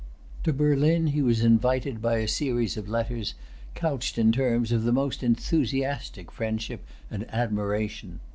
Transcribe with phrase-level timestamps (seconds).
[0.45, 3.35] To Berlin he was invited by a series of letters,
[3.75, 8.19] couched in terms of the most enthusiastic friendship and admiration.